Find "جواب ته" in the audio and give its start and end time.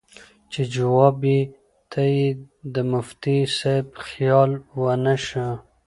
0.73-2.01